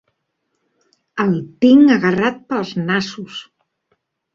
[1.25, 3.41] El tinc agarrat pels nassos!